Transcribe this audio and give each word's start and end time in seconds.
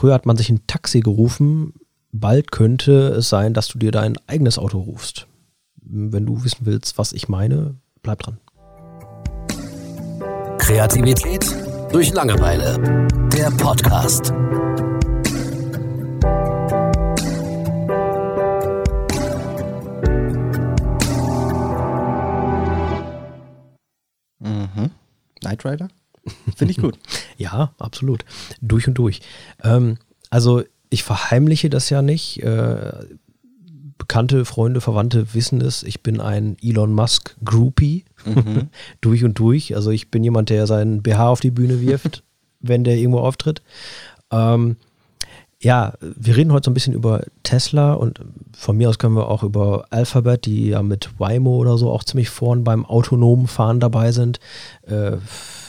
früher 0.00 0.14
hat 0.14 0.24
man 0.24 0.38
sich 0.38 0.48
ein 0.48 0.66
Taxi 0.66 1.00
gerufen, 1.00 1.74
bald 2.10 2.52
könnte 2.52 3.08
es 3.08 3.28
sein, 3.28 3.52
dass 3.52 3.68
du 3.68 3.78
dir 3.78 3.92
dein 3.92 4.16
eigenes 4.26 4.58
Auto 4.58 4.78
rufst. 4.78 5.26
Wenn 5.82 6.24
du 6.24 6.42
wissen 6.42 6.64
willst, 6.64 6.96
was 6.96 7.12
ich 7.12 7.28
meine, 7.28 7.74
bleib 8.00 8.20
dran. 8.20 8.38
Kreativität 10.56 11.44
durch 11.92 12.14
Langeweile. 12.14 13.08
Der 13.34 13.50
Podcast. 13.50 14.32
Mhm. 24.38 24.90
Knight 25.42 25.64
Rider? 25.66 25.88
Finde 26.56 26.72
ich 26.72 26.78
gut. 26.78 26.98
ja, 27.36 27.72
absolut. 27.78 28.24
Durch 28.60 28.86
und 28.86 28.94
durch. 28.94 29.20
Ähm, 29.62 29.98
also 30.28 30.62
ich 30.90 31.02
verheimliche 31.02 31.70
das 31.70 31.90
ja 31.90 32.02
nicht. 32.02 32.42
Äh, 32.42 32.92
Bekannte, 33.96 34.44
Freunde, 34.44 34.80
Verwandte 34.80 35.34
wissen 35.34 35.60
es. 35.60 35.82
Ich 35.82 36.02
bin 36.02 36.20
ein 36.20 36.56
Elon 36.62 36.92
Musk 36.92 37.36
Groupie. 37.44 38.04
Mhm. 38.24 38.68
durch 39.00 39.24
und 39.24 39.38
durch. 39.38 39.76
Also 39.76 39.90
ich 39.90 40.10
bin 40.10 40.24
jemand, 40.24 40.50
der 40.50 40.66
seinen 40.66 41.02
BH 41.02 41.28
auf 41.28 41.40
die 41.40 41.50
Bühne 41.50 41.80
wirft, 41.80 42.24
wenn 42.60 42.84
der 42.84 42.96
irgendwo 42.96 43.20
auftritt. 43.20 43.62
Ähm, 44.30 44.76
ja, 45.62 45.92
wir 46.00 46.36
reden 46.36 46.52
heute 46.52 46.66
so 46.66 46.70
ein 46.70 46.74
bisschen 46.74 46.94
über 46.94 47.22
Tesla 47.42 47.92
und 47.92 48.20
von 48.56 48.78
mir 48.78 48.88
aus 48.88 48.98
können 48.98 49.14
wir 49.14 49.28
auch 49.28 49.42
über 49.42 49.84
Alphabet, 49.90 50.46
die 50.46 50.68
ja 50.68 50.82
mit 50.82 51.10
Waymo 51.18 51.56
oder 51.56 51.76
so 51.76 51.90
auch 51.90 52.02
ziemlich 52.02 52.30
vorn 52.30 52.64
beim 52.64 52.86
autonomen 52.86 53.46
Fahren 53.46 53.78
dabei 53.78 54.10
sind. 54.12 54.40
Äh, 54.86 55.18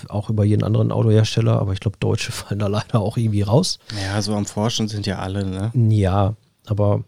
auch 0.07 0.29
über 0.29 0.45
jeden 0.45 0.63
anderen 0.63 0.93
Autohersteller, 0.93 1.59
aber 1.59 1.73
ich 1.73 1.81
glaube, 1.81 1.97
Deutsche 1.99 2.31
fallen 2.31 2.59
da 2.59 2.67
leider 2.67 3.01
auch 3.01 3.17
irgendwie 3.17 3.41
raus. 3.41 3.79
Ja, 4.01 4.21
so 4.21 4.33
am 4.33 4.45
Forschen 4.45 4.87
sind 4.87 5.05
ja 5.05 5.19
alle, 5.19 5.45
ne? 5.45 5.71
Ja, 5.73 6.35
aber 6.67 7.03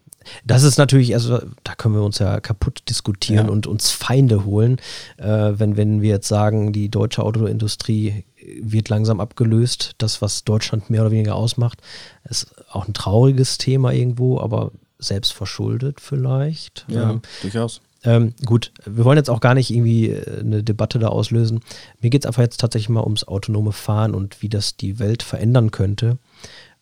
das 0.45 0.63
ist 0.63 0.77
natürlich, 0.77 1.14
also 1.14 1.39
da 1.64 1.75
können 1.75 1.95
wir 1.95 2.03
uns 2.03 2.20
ja 2.20 2.39
kaputt 2.39 2.84
diskutieren 2.89 3.48
ja. 3.48 3.52
und 3.52 3.67
uns 3.67 3.92
Feinde 3.92 4.45
holen, 4.45 4.78
äh, 5.17 5.53
wenn, 5.56 5.78
wenn 5.78 6.02
wir 6.02 6.09
jetzt 6.09 6.28
sagen, 6.28 6.73
die 6.73 6.89
deutsche 6.89 7.23
Autoindustrie 7.23 8.25
wird 8.61 8.89
langsam 8.89 9.20
abgelöst. 9.20 9.95
Das, 9.98 10.22
was 10.22 10.44
Deutschland 10.44 10.89
mehr 10.89 11.02
oder 11.02 11.11
weniger 11.11 11.36
ausmacht, 11.36 11.81
ist 12.30 12.53
auch 12.72 12.88
ein 12.88 12.94
trauriges 12.94 13.58
Thema 13.58 13.94
irgendwo, 13.94 14.39
aber 14.39 14.72
selbst 15.00 15.33
verschuldet 15.33 16.00
vielleicht. 16.02 16.86
Ja, 16.88 17.11
ähm, 17.11 17.22
durchaus. 17.42 17.81
Ähm, 18.05 18.33
gut, 18.45 18.73
wir 18.86 19.05
wollen 19.05 19.17
jetzt 19.17 19.30
auch 19.30 19.39
gar 19.39 19.53
nicht 19.53 19.72
irgendwie 19.72 20.09
äh, 20.09 20.42
eine 20.42 20.64
Debatte 20.64 21.00
da 21.00 21.08
auslösen. 21.08 21.61
Mir 22.02 22.09
geht 22.09 22.23
es 22.23 22.28
einfach 22.28 22.42
jetzt 22.42 22.59
tatsächlich 22.59 22.89
mal 22.89 23.03
ums 23.03 23.23
autonome 23.23 23.72
Fahren 23.72 24.14
und 24.14 24.42
wie 24.42 24.50
das 24.50 24.76
die 24.76 25.00
Welt 25.00 25.23
verändern 25.23 25.72
könnte. 25.72 26.17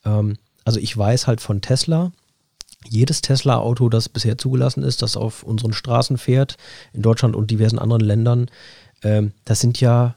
Ähm, 0.03 0.37
also 0.63 0.79
ich 0.79 0.95
weiß 0.95 1.27
halt 1.27 1.41
von 1.41 1.61
Tesla, 1.61 2.11
jedes 2.87 3.21
Tesla-Auto, 3.21 3.89
das 3.89 4.09
bisher 4.09 4.37
zugelassen 4.37 4.83
ist, 4.83 5.01
das 5.01 5.17
auf 5.17 5.43
unseren 5.43 5.73
Straßen 5.73 6.17
fährt, 6.17 6.57
in 6.93 7.01
Deutschland 7.01 7.35
und 7.35 7.51
diversen 7.51 7.79
anderen 7.79 8.01
Ländern, 8.01 8.47
ähm, 9.03 9.31
das 9.45 9.59
sind 9.59 9.79
ja 9.81 10.15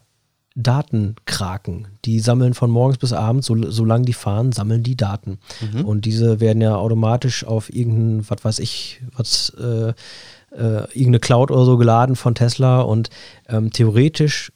Datenkraken. 0.57 1.89
Die 2.05 2.21
sammeln 2.21 2.55
von 2.55 2.71
morgens 2.71 2.99
bis 2.99 3.13
abends, 3.13 3.47
so, 3.47 3.71
solange 3.71 4.05
die 4.05 4.13
fahren, 4.13 4.53
sammeln 4.53 4.85
die 4.85 4.97
Daten. 4.97 5.39
Mhm. 5.61 5.85
Und 5.85 6.05
diese 6.05 6.39
werden 6.39 6.63
ja 6.63 6.77
automatisch 6.77 7.45
auf 7.45 7.75
irgendein, 7.75 8.25
was 8.29 8.45
weiß 8.45 8.59
ich, 8.61 9.03
was, 9.17 9.51
äh, 9.51 9.93
äh, 10.57 10.85
irgendeine 10.93 11.19
Cloud 11.19 11.51
oder 11.51 11.65
so 11.65 11.77
geladen 11.77 12.15
von 12.15 12.37
Tesla. 12.37 12.83
Und 12.83 13.11
ähm, 13.49 13.73
theoretisch, 13.73 14.53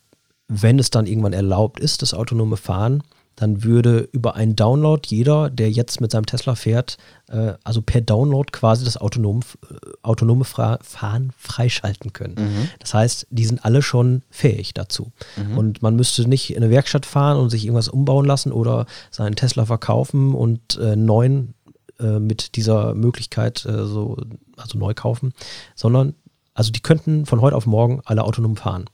wenn 0.46 0.78
es 0.78 0.90
dann 0.90 1.06
irgendwann 1.06 1.32
erlaubt 1.32 1.80
ist, 1.80 2.02
das 2.02 2.14
autonome 2.14 2.56
Fahren, 2.56 3.02
dann 3.38 3.62
würde 3.62 4.08
über 4.10 4.34
einen 4.34 4.56
Download 4.56 5.00
jeder, 5.06 5.48
der 5.48 5.70
jetzt 5.70 6.00
mit 6.00 6.10
seinem 6.10 6.26
Tesla 6.26 6.56
fährt, 6.56 6.96
äh, 7.28 7.52
also 7.62 7.82
per 7.82 8.00
Download 8.00 8.50
quasi 8.50 8.84
das 8.84 8.96
autonome, 8.96 9.42
äh, 9.70 9.74
autonome 10.02 10.44
Fahren 10.44 11.30
freischalten 11.38 12.12
können. 12.12 12.34
Mhm. 12.36 12.68
Das 12.80 12.94
heißt, 12.94 13.28
die 13.30 13.44
sind 13.44 13.64
alle 13.64 13.80
schon 13.80 14.22
fähig 14.28 14.74
dazu. 14.74 15.12
Mhm. 15.36 15.56
Und 15.56 15.82
man 15.82 15.94
müsste 15.94 16.28
nicht 16.28 16.50
in 16.50 16.64
eine 16.64 16.70
Werkstatt 16.70 17.06
fahren 17.06 17.38
und 17.38 17.50
sich 17.50 17.64
irgendwas 17.64 17.88
umbauen 17.88 18.26
lassen 18.26 18.50
oder 18.50 18.86
seinen 19.12 19.36
Tesla 19.36 19.66
verkaufen 19.66 20.34
und 20.34 20.76
äh, 20.78 20.96
neuen 20.96 21.54
äh, 22.00 22.18
mit 22.18 22.56
dieser 22.56 22.94
Möglichkeit 22.94 23.64
äh, 23.66 23.86
so, 23.86 24.16
also 24.56 24.78
neu 24.78 24.94
kaufen, 24.94 25.32
sondern 25.76 26.14
also 26.58 26.72
die 26.72 26.80
könnten 26.80 27.24
von 27.24 27.40
heute 27.40 27.54
auf 27.54 27.66
morgen 27.66 28.00
alle 28.04 28.24
autonom 28.24 28.56
fahren. 28.56 28.86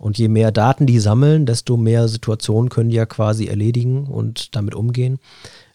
Und 0.00 0.18
je 0.18 0.26
mehr 0.26 0.50
Daten 0.50 0.86
die 0.86 0.98
sammeln, 0.98 1.46
desto 1.46 1.76
mehr 1.76 2.08
Situationen 2.08 2.68
können 2.68 2.90
die 2.90 2.96
ja 2.96 3.06
quasi 3.06 3.46
erledigen 3.46 4.08
und 4.08 4.56
damit 4.56 4.74
umgehen. 4.74 5.20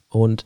Und 0.10 0.44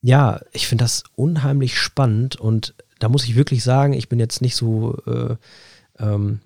ja, 0.00 0.40
ich 0.52 0.68
finde 0.68 0.84
das 0.84 1.04
unheimlich 1.16 1.78
spannend 1.78 2.36
und 2.36 2.74
da 2.98 3.10
muss 3.10 3.24
ich 3.24 3.36
wirklich 3.36 3.62
sagen, 3.62 3.92
ich 3.92 4.08
bin 4.08 4.18
jetzt 4.18 4.40
nicht 4.40 4.56
so 4.56 4.96
äh, 5.06 5.36
ähm, 5.98 6.40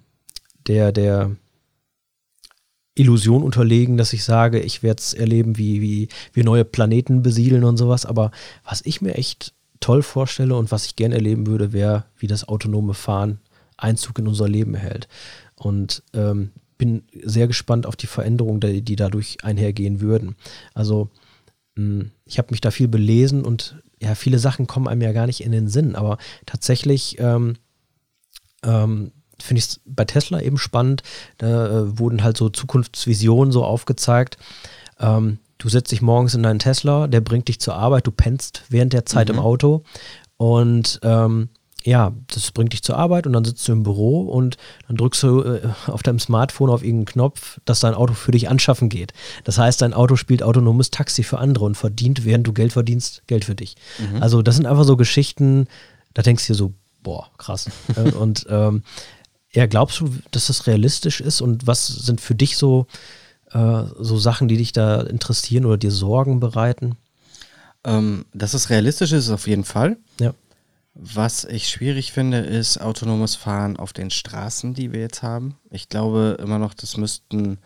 der, 0.67 0.91
der 0.91 1.37
Illusion 2.97 3.45
unterlegen, 3.45 3.97
dass 3.97 4.13
ich 4.13 4.25
sage, 4.25 4.59
ich 4.59 4.83
werde 4.83 4.99
es 4.99 5.15
erleben, 5.15 5.59
wie, 5.59 5.81
wie 5.81 6.09
wir 6.33 6.43
neue 6.43 6.65
Planeten 6.65 7.23
besiedeln 7.23 7.63
und 7.63 7.77
sowas. 7.77 8.05
Aber 8.05 8.33
was 8.65 8.83
ich 8.85 9.01
mir 9.01 9.15
echt 9.15 9.55
toll 9.85 10.03
vorstelle 10.03 10.57
und 10.57 10.73
was 10.73 10.87
ich 10.87 10.97
gerne 10.97 11.17
erleben 11.17 11.47
würde, 11.47 11.75
wäre, 11.75 12.07
wie 12.17 12.27
das 12.27 12.49
autonome 12.49 12.95
Fahren 12.95 13.41
Einzug 13.77 14.19
in 14.19 14.27
unser 14.27 14.49
Leben 14.49 14.75
erhält. 14.75 15.09
Und 15.57 16.03
ähm, 16.15 16.53
bin 16.79 17.03
sehr 17.23 17.47
gespannt 17.47 17.87
auf 17.87 17.95
die 17.95 18.07
Veränderungen, 18.07 18.61
die, 18.61 18.81
die 18.81 18.97
dadurch 18.97 19.45
einhergehen 19.45 20.01
würden. 20.01 20.37
Also 20.73 21.11
mh, 21.75 22.01
hm, 22.01 22.11
ich 22.25 22.39
habe 22.39 22.49
mich 22.53 22.63
da 22.63 22.71
viel 22.71 22.89
belesen 22.89 23.45
und 23.45 23.77
ja, 24.01 24.15
viele 24.15 24.39
Sachen 24.39 24.67
kommen 24.67 24.89
einem 24.89 25.03
ja 25.03 25.13
gar 25.13 25.27
nicht 25.27 25.43
in 25.43 25.53
den 25.53 25.69
Sinn, 25.69 25.97
aber 25.97 26.17
tatsächlich 26.47 27.19
ähm, 27.19 27.57
ähm, 28.63 29.13
finde 29.39 29.59
ich 29.59 29.67
es 29.67 29.81
bei 29.85 30.07
Tesla 30.07 30.41
eben 30.41 30.57
spannend. 30.57 31.03
Da 31.37 31.67
äh, 31.67 31.99
wurden 31.99 32.23
halt 32.23 32.39
so 32.39 32.49
Zukunftsvisionen 32.49 33.53
so 33.53 33.65
aufgezeigt. 33.65 34.39
Ähm, 34.99 35.41
du 35.59 35.69
setzt 35.69 35.93
dich 35.93 36.03
morgens 36.03 36.35
in 36.35 36.43
deinen 36.43 36.59
Tesla, 36.59 37.07
der 37.07 37.21
bringt 37.21 37.49
dich 37.49 37.61
zur 37.61 37.75
Arbeit, 37.75 38.07
du 38.07 38.11
pennst 38.11 38.65
während 38.69 38.93
der 38.93 39.07
Zeit 39.07 39.29
mhm. 39.29 39.35
im 39.35 39.41
Auto 39.41 39.83
und 40.37 41.01
ähm, 41.03 41.49
ja, 41.85 42.15
das 42.29 42.51
bringt 42.51 42.73
dich 42.73 42.83
zur 42.83 42.97
Arbeit 42.97 43.27
und 43.27 43.35
dann 43.35 43.45
sitzt 43.45 43.69
du 43.69 43.73
im 43.73 43.83
Büro 43.83 44.23
und 44.23 44.57
dann 44.89 44.97
drückst 44.97 45.23
du 45.23 45.43
äh, 45.43 45.69
auf 45.87 46.03
deinem 46.03 46.19
Smartphone 46.19 46.71
auf 46.71 46.83
irgendeinen 46.83 47.05
Knopf, 47.05 47.61
dass 47.67 47.81
dein 47.81 47.93
Auto 47.95 48.15
für 48.15 48.33
dich 48.33 48.49
anschaffen 48.49 48.89
geht. 48.89 49.13
Das 49.45 49.59
heißt, 49.59 49.83
dein 49.83 49.93
Auto 49.93 50.17
spielt 50.17 50.43
autonomes 50.43 50.91
Taxi 50.91 51.23
für 51.23 51.39
andere 51.39 51.67
und 51.67 51.77
verdient, 51.77 52.25
während 52.25 52.47
du 52.47 52.55
Geld 52.55 52.73
verdienst, 52.73 53.23
Geld 53.27 53.45
für 53.45 53.55
dich. 53.55 53.77
Mhm. 53.99 54.23
Also 54.23 54.41
das 54.41 54.57
sind 54.57 54.65
einfach 54.65 54.85
so 54.85 54.97
Geschichten, 54.97 55.67
da 56.15 56.23
denkst 56.23 56.47
du 56.47 56.55
dir 56.55 56.57
so, 56.57 56.73
boah, 57.03 57.31
krass. 57.37 57.71
Und 58.19 58.47
ähm, 58.49 58.83
ja, 59.53 59.67
glaubst 59.67 60.01
du, 60.01 60.09
dass 60.33 60.49
das 60.49 60.67
realistisch 60.67 61.21
ist 61.21 61.41
und 61.41 61.67
was 61.69 61.87
sind 61.87 62.21
für 62.21 62.35
dich 62.35 62.57
so, 62.57 62.87
äh, 63.55 63.85
so 63.99 64.19
Sachen, 64.19 64.49
die 64.49 64.57
dich 64.57 64.73
da 64.73 65.01
interessieren 65.01 65.65
oder 65.65 65.79
dir 65.79 65.93
Sorgen 65.93 66.41
bereiten? 66.41 66.97
Ähm, 67.85 68.25
dass 68.35 68.55
es 68.55 68.69
realistisch 68.69 69.13
ist, 69.13 69.31
auf 69.31 69.47
jeden 69.47 69.65
Fall. 69.65 69.97
Ja. 70.21 70.35
Was 70.95 71.45
ich 71.45 71.69
schwierig 71.69 72.13
finde, 72.13 72.39
ist 72.39 72.81
autonomes 72.81 73.35
Fahren 73.35 73.77
auf 73.77 73.93
den 73.93 74.11
Straßen, 74.11 74.75
die 74.75 74.93
wir 74.93 75.01
jetzt 75.01 75.23
haben. 75.23 75.57
Ich 75.71 75.89
glaube 75.89 76.37
immer 76.41 76.59
noch, 76.59 76.75
das 76.75 76.97
müssten, 76.97 77.59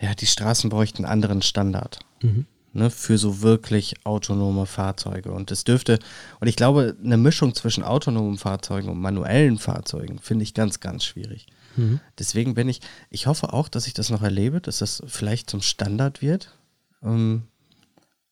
ja, 0.00 0.14
die 0.14 0.26
Straßen 0.26 0.70
bräuchten 0.70 1.04
einen 1.04 1.12
anderen 1.12 1.42
Standard. 1.42 2.00
Mhm. 2.22 2.46
Ne, 2.72 2.88
für 2.88 3.18
so 3.18 3.42
wirklich 3.42 3.94
autonome 4.04 4.64
Fahrzeuge. 4.64 5.32
Und 5.32 5.50
es 5.50 5.64
dürfte, 5.64 5.98
und 6.38 6.46
ich 6.46 6.54
glaube, 6.54 6.96
eine 7.02 7.16
Mischung 7.16 7.52
zwischen 7.52 7.82
autonomen 7.82 8.38
Fahrzeugen 8.38 8.88
und 8.88 9.00
manuellen 9.00 9.58
Fahrzeugen 9.58 10.20
finde 10.20 10.44
ich 10.44 10.54
ganz, 10.54 10.78
ganz 10.78 11.04
schwierig. 11.04 11.48
Mhm. 11.76 12.00
Deswegen 12.18 12.54
bin 12.54 12.68
ich, 12.68 12.80
ich 13.10 13.26
hoffe 13.26 13.52
auch, 13.52 13.68
dass 13.68 13.86
ich 13.86 13.94
das 13.94 14.10
noch 14.10 14.22
erlebe, 14.22 14.60
dass 14.60 14.78
das 14.78 15.02
vielleicht 15.06 15.50
zum 15.50 15.62
Standard 15.62 16.22
wird, 16.22 16.56
ähm, 17.02 17.44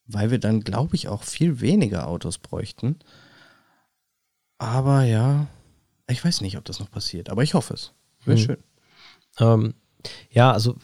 weil 0.06 0.30
wir 0.30 0.38
dann, 0.38 0.60
glaube 0.60 0.96
ich, 0.96 1.08
auch 1.08 1.22
viel 1.22 1.60
weniger 1.60 2.08
Autos 2.08 2.38
bräuchten. 2.38 2.96
Aber 4.58 5.04
ja, 5.04 5.46
ich 6.08 6.24
weiß 6.24 6.40
nicht, 6.40 6.56
ob 6.56 6.64
das 6.64 6.80
noch 6.80 6.90
passiert, 6.90 7.30
aber 7.30 7.42
ich 7.42 7.54
hoffe 7.54 7.74
es. 7.74 7.92
Wäre 8.24 8.38
hm. 8.38 8.44
schön. 8.44 8.56
Ähm, 9.38 9.74
ja, 10.30 10.52
also 10.52 10.76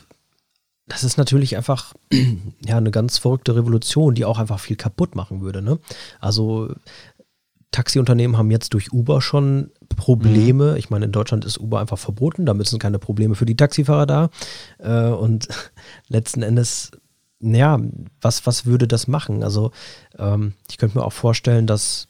das 0.87 1.03
ist 1.03 1.17
natürlich 1.17 1.57
einfach 1.57 1.95
ja 2.65 2.77
eine 2.77 2.91
ganz 2.91 3.19
verrückte 3.19 3.57
Revolution, 3.57 4.15
die 4.15 4.25
auch 4.25 4.39
einfach 4.39 4.61
viel 4.61 4.77
kaputt 4.77 5.15
machen 5.15 5.41
würde. 5.41 5.63
Ne? 5.63 5.79
Also 6.21 6.75
Taxiunternehmen 7.75 8.39
haben 8.39 8.53
jetzt 8.53 8.73
durch 8.73 8.93
Uber 8.93 9.21
schon 9.21 9.73
Probleme. 9.97 10.73
Mhm. 10.73 10.77
Ich 10.77 10.91
meine, 10.91 11.07
in 11.07 11.13
Deutschland 11.13 11.45
ist 11.45 11.59
Uber 11.59 11.81
einfach 11.81 11.99
verboten, 11.99 12.47
da 12.47 12.55
müssen 12.55 12.79
keine 12.79 13.01
Probleme 13.01 13.35
für 13.35 13.47
die 13.47 13.57
Taxifahrer 13.57 14.07
da. 14.07 14.31
Äh, 14.79 15.13
und 15.13 15.49
letzten 16.09 16.43
Endes, 16.43 16.93
ja, 17.41 17.81
was, 18.21 18.47
was 18.47 18.65
würde 18.65 18.87
das 18.87 19.09
machen? 19.09 19.43
Also 19.43 19.73
ähm, 20.17 20.53
ich 20.71 20.79
könnte 20.79 20.97
mir 20.97 21.05
auch 21.05 21.13
vorstellen, 21.13 21.67
dass 21.67 22.07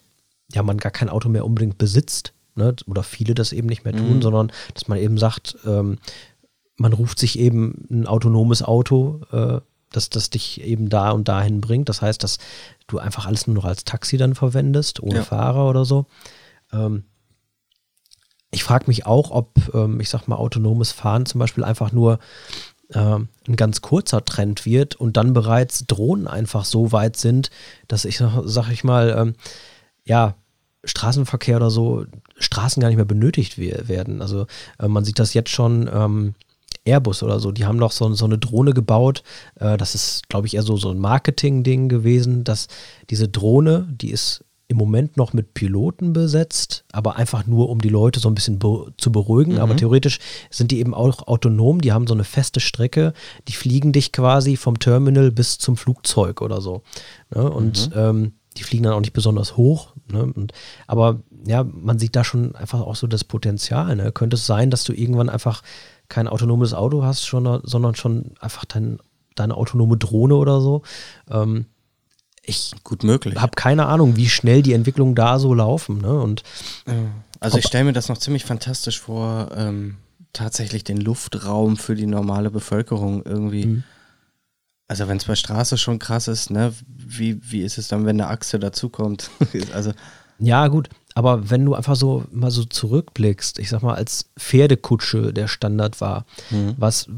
ja, 0.52 0.62
man 0.62 0.76
gar 0.76 0.93
kein 0.93 1.08
Auto 1.08 1.31
mehr 1.31 1.46
unbedingt 1.46 1.78
besitzt, 1.78 2.34
ne? 2.56 2.76
oder 2.87 3.02
viele 3.02 3.34
das 3.34 3.52
eben 3.52 3.67
nicht 3.67 3.84
mehr 3.84 3.96
tun, 3.96 4.17
mhm. 4.17 4.22
sondern 4.22 4.52
dass 4.75 4.87
man 4.87 4.99
eben 4.99 5.17
sagt, 5.17 5.56
ähm, 5.64 5.96
man 6.76 6.93
ruft 6.93 7.19
sich 7.19 7.38
eben 7.38 7.87
ein 7.90 8.06
autonomes 8.06 8.62
Auto, 8.62 9.22
äh, 9.32 9.60
dass 9.96 10.11
das 10.11 10.31
dich 10.31 10.61
eben 10.62 10.88
da 10.88 11.11
und 11.11 11.29
dahin 11.29 11.61
bringt. 11.61 11.88
Das 11.88 12.02
heißt, 12.02 12.23
dass 12.23 12.38
du 12.87 12.99
einfach 12.99 13.26
alles 13.26 13.46
nur 13.46 13.55
noch 13.55 13.64
als 13.64 13.85
Taxi 13.85 14.17
dann 14.17 14.35
verwendest, 14.35 15.02
ohne 15.02 15.17
ja. 15.17 15.25
Fahrer 15.25 15.69
oder 15.69 15.85
so. 15.85 16.06
Ähm, 16.73 17.05
ich 18.50 18.62
frage 18.62 18.85
mich 18.87 19.06
auch, 19.06 19.31
ob, 19.31 19.75
ähm, 19.75 20.00
ich 20.00 20.08
sag 20.08 20.29
mal, 20.29 20.37
autonomes 20.37 20.93
Fahren 20.93 21.26
zum 21.26 21.41
Beispiel 21.41 21.64
einfach 21.64 21.93
nur 21.93 22.19
ähm, 22.93 23.29
ein 23.49 23.56
ganz 23.56 23.81
kurzer 23.81 24.25
Trend 24.25 24.64
wird 24.64 24.94
und 24.94 25.17
dann 25.17 25.32
bereits 25.32 25.87
Drohnen 25.87 26.29
einfach 26.29 26.64
so 26.64 26.93
weit 26.93 27.17
sind, 27.17 27.50
dass 27.88 28.05
ich, 28.05 28.19
sag 28.19 28.70
ich 28.70 28.85
mal, 28.85 29.14
ähm, 29.19 29.35
ja, 30.05 30.35
Straßenverkehr 30.85 31.56
oder 31.56 31.70
so, 31.70 32.05
Straßen 32.38 32.81
gar 32.81 32.88
nicht 32.88 32.96
mehr 32.96 33.06
benötigt 33.06 33.58
werden. 33.58 34.20
Also 34.20 34.46
äh, 34.79 34.88
man 34.88 35.05
sieht 35.05 35.19
das 35.19 35.35
jetzt 35.35 35.50
schon, 35.50 35.91
ähm, 35.93 36.35
Airbus 36.84 37.22
oder 37.22 37.40
so, 37.40 37.52
die 37.52 37.64
haben 37.64 37.78
doch 37.78 37.92
so, 37.92 38.12
so 38.14 38.25
eine 38.25 38.38
Drohne 38.38 38.72
gebaut. 38.72 39.22
Äh, 39.56 39.76
das 39.76 39.94
ist, 39.94 40.28
glaube 40.28 40.46
ich, 40.46 40.54
eher 40.54 40.62
so, 40.62 40.76
so 40.76 40.90
ein 40.90 40.98
Marketing-Ding 40.98 41.88
gewesen, 41.88 42.44
dass 42.44 42.69
diese 43.10 43.28
Drohne, 43.28 43.88
die 43.90 44.10
ist 44.10 44.44
im 44.66 44.78
Moment 44.78 45.16
noch 45.16 45.32
mit 45.34 45.52
Piloten 45.52 46.12
besetzt, 46.14 46.84
aber 46.90 47.16
einfach 47.16 47.46
nur, 47.46 47.69
um 47.69 47.81
die 47.81 47.90
Leute 47.90 48.19
so 48.19 48.28
ein 48.28 48.34
bisschen 48.34 48.58
be 48.58 48.92
zu 48.96 49.12
beruhigen. 49.12 49.54
Mhm. 49.54 49.60
Aber 49.60 49.76
theoretisch 49.76 50.19
sind 50.50 50.70
die 50.70 50.78
eben 50.78 50.94
auch 50.94 51.26
autonom, 51.26 51.81
die 51.81 51.92
haben 51.92 52.06
so 52.06 52.14
eine 52.14 52.25
feste 52.25 52.60
Strecke, 52.60 53.12
die 53.46 53.52
fliegen 53.52 53.92
dich 53.92 54.10
quasi 54.12 54.56
vom 54.56 54.78
Terminal 54.78 55.31
bis 55.31 55.58
zum 55.58 55.76
Flugzeug 55.76 56.40
oder 56.40 56.60
so. 56.60 56.82
Ne? 57.34 57.50
Und 57.50 57.90
mhm. 57.90 57.98
ähm, 57.98 58.32
die 58.56 58.62
fliegen 58.62 58.84
dann 58.84 58.94
auch 58.94 59.00
nicht 59.00 59.12
besonders 59.12 59.56
hoch. 59.56 59.92
Ne? 60.10 60.25
Und, 60.25 60.52
aber 60.86 61.20
ja, 61.46 61.64
man 61.64 61.98
sieht 61.98 62.16
da 62.16 62.25
schon 62.25 62.54
einfach 62.54 62.81
auch 62.81 62.96
so 62.96 63.06
das 63.06 63.25
Potenzial. 63.25 63.94
Ne? 63.96 64.12
Könnte 64.12 64.36
es 64.36 64.46
sein, 64.46 64.70
dass 64.70 64.84
du 64.84 64.92
irgendwann 64.92 65.28
einfach 65.28 65.62
kein 66.09 66.29
autonomes 66.29 66.75
Auto 66.75 67.03
hast, 67.03 67.27
schon, 67.27 67.61
sondern 67.65 67.95
schon 67.95 68.33
einfach 68.41 68.65
dein, 68.65 68.99
deine 69.35 69.56
autonome 69.56 69.97
Drohne 69.97 70.37
oder 70.37 70.61
so? 70.61 70.83
Ähm, 71.31 71.67
ich 72.47 72.73
gut 72.85 73.05
möglich. 73.05 73.37
habe 73.37 73.53
keine 73.56 73.87
Ahnung, 73.87 74.17
wie 74.17 74.29
schnell 74.29 74.62
die 74.62 74.75
Entwicklungen 74.75 75.15
da 75.15 75.39
so 75.39 75.55
laufen. 75.55 76.03
Ne? 76.03 76.21
Und 76.21 76.43
also 77.41 77.59
ich 77.59 77.67
stelle 77.67 77.85
mir 77.85 77.93
das 77.93 78.09
noch 78.09 78.19
ziemlich 78.19 78.45
fantastisch 78.45 79.01
vor, 79.01 79.51
ähm, 79.56 79.97
tatsächlich 80.33 80.85
den 80.85 80.99
Luftraum 80.99 81.77
für 81.77 81.95
die 81.95 82.06
normale 82.06 82.51
Bevölkerung 82.51 83.23
irgendwie. 83.25 83.67
Mhm. 83.67 83.85
Also 84.89 85.09
wenn 85.09 85.17
es 85.17 85.25
bei 85.25 85.35
Straße 85.35 85.79
schon 85.79 85.99
krass 85.99 86.29
ist, 86.29 86.51
ne, 86.51 86.75
wie, 86.87 87.41
wie 87.51 87.62
ist 87.62 87.79
es 87.79 87.89
dann, 87.89 88.05
wenn 88.05 88.21
eine 88.21 88.29
Achse 88.29 88.59
dazukommt? 88.59 89.31
also 89.73 89.93
ja, 90.39 90.69
gut, 90.69 90.91
aber 91.14 91.50
wenn 91.50 91.64
du 91.64 91.75
einfach 91.75 91.96
so 91.96 92.25
mal 92.32 92.50
so 92.50 92.64
zurückblickst, 92.64 93.58
ich 93.61 93.70
sag 93.70 93.82
mal, 93.82 93.94
als 93.94 94.31
Pferdekutsche 94.38 95.32
der 95.32 95.49
Standard 95.49 96.00
war, 96.00 96.26
mhm. 96.50 96.75
was 96.76 97.08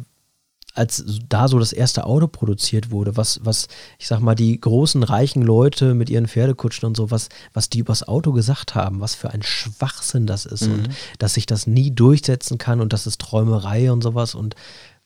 als 0.74 1.02
da 1.26 1.48
so 1.48 1.58
das 1.58 1.72
erste 1.72 2.04
Auto 2.04 2.28
produziert 2.28 2.90
wurde, 2.90 3.16
was, 3.16 3.40
was, 3.42 3.66
ich 3.98 4.06
sag 4.06 4.20
mal, 4.20 4.34
die 4.34 4.60
großen 4.60 5.02
reichen 5.02 5.40
Leute 5.40 5.94
mit 5.94 6.10
ihren 6.10 6.28
Pferdekutschen 6.28 6.86
und 6.86 6.96
so, 6.98 7.10
was, 7.10 7.30
was 7.54 7.70
die 7.70 7.78
übers 7.78 8.06
Auto 8.06 8.32
gesagt 8.32 8.74
haben, 8.74 9.00
was 9.00 9.14
für 9.14 9.30
ein 9.30 9.42
Schwachsinn 9.42 10.26
das 10.26 10.44
ist 10.44 10.66
mhm. 10.66 10.74
und 10.74 10.88
dass 11.18 11.32
sich 11.34 11.46
das 11.46 11.66
nie 11.66 11.90
durchsetzen 11.90 12.58
kann 12.58 12.82
und 12.82 12.92
das 12.92 13.06
ist 13.06 13.22
Träumerei 13.22 13.90
und 13.90 14.02
sowas 14.02 14.34
und 14.34 14.54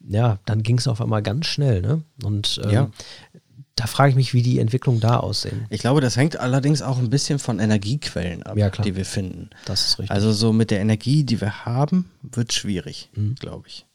ja, 0.09 0.39
dann 0.45 0.63
ging 0.63 0.79
es 0.79 0.89
auf 0.89 1.01
einmal 1.01 1.23
ganz 1.23 1.47
schnell, 1.47 1.83
ne? 1.83 2.03
Und 2.25 2.61
ähm, 2.65 2.71
ja. 2.71 2.91
Da 3.81 3.87
frage 3.87 4.11
ich 4.11 4.17
mich, 4.17 4.35
wie 4.35 4.43
die 4.43 4.59
Entwicklungen 4.59 5.01
da 5.01 5.17
aussehen. 5.17 5.65
Ich 5.71 5.81
glaube, 5.81 6.03
das 6.03 6.15
hängt 6.15 6.39
allerdings 6.39 6.83
auch 6.83 6.99
ein 6.99 7.09
bisschen 7.09 7.39
von 7.39 7.59
Energiequellen 7.59 8.43
ab, 8.43 8.59
ja, 8.59 8.69
die 8.69 8.95
wir 8.95 9.07
finden. 9.07 9.49
Das 9.65 9.87
ist 9.87 9.99
richtig. 9.99 10.11
Also 10.11 10.33
so 10.33 10.53
mit 10.53 10.71
der 10.71 10.81
Energie, 10.81 11.25
die 11.25 11.41
wir 11.41 11.65
haben, 11.65 12.11
wird 12.21 12.53
schwierig, 12.53 13.09
mhm. 13.15 13.37
glaube 13.37 13.69
ich. 13.69 13.87